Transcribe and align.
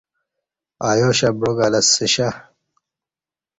ایاشہ 0.89 1.29
بعاکہ 1.39 1.67
لسیشہ 1.71 2.27